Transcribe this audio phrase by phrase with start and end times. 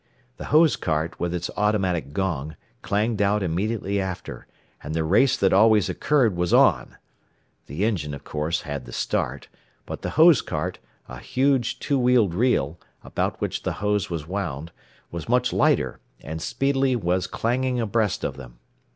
[0.37, 4.47] The hose cart, with its automatic gong, clanged out immediately after,
[4.81, 6.97] and the race that always occurred was on.
[7.67, 9.47] The engine of course had the start,
[9.85, 14.71] but the hose cart, a huge two wheeled reel, about which the hose was wound,
[15.11, 18.57] was much lighter, and speedily was clanging abreast of them.